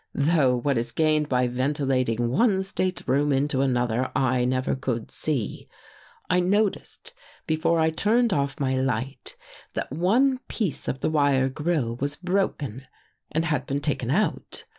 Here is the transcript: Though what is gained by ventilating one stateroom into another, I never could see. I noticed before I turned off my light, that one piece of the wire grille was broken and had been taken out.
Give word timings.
Though 0.15 0.55
what 0.57 0.79
is 0.79 0.91
gained 0.91 1.29
by 1.29 1.45
ventilating 1.47 2.31
one 2.31 2.63
stateroom 2.63 3.31
into 3.31 3.61
another, 3.61 4.09
I 4.15 4.45
never 4.45 4.75
could 4.75 5.11
see. 5.11 5.69
I 6.27 6.39
noticed 6.39 7.13
before 7.45 7.79
I 7.79 7.91
turned 7.91 8.33
off 8.33 8.59
my 8.59 8.75
light, 8.77 9.35
that 9.75 9.91
one 9.91 10.39
piece 10.47 10.87
of 10.87 11.01
the 11.01 11.11
wire 11.11 11.49
grille 11.49 11.97
was 11.97 12.15
broken 12.15 12.87
and 13.31 13.45
had 13.45 13.67
been 13.67 13.79
taken 13.79 14.09
out. 14.09 14.63